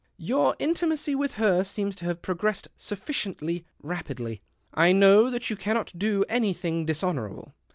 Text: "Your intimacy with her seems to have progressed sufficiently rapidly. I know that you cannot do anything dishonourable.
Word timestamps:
"Your 0.31 0.55
intimacy 0.57 1.13
with 1.13 1.33
her 1.33 1.63
seems 1.63 1.95
to 1.97 2.05
have 2.05 2.23
progressed 2.23 2.69
sufficiently 2.75 3.65
rapidly. 3.83 4.41
I 4.73 4.93
know 4.93 5.29
that 5.29 5.51
you 5.51 5.55
cannot 5.55 5.93
do 5.95 6.25
anything 6.27 6.87
dishonourable. 6.87 7.53